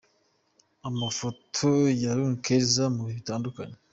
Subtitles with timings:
[0.89, 1.69] Amafoto
[2.01, 3.75] ya Linah Keza mu bihe bitandukanye:.